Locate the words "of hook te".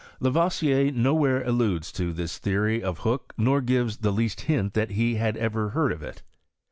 2.81-3.63